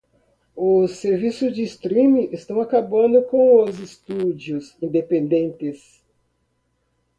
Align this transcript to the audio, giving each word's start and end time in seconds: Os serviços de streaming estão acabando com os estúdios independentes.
Os 0.55 0.97
serviços 0.97 1.53
de 1.53 1.61
streaming 1.61 2.29
estão 2.31 2.59
acabando 2.59 3.23
com 3.25 3.63
os 3.63 3.77
estúdios 3.79 4.75
independentes. 4.81 6.01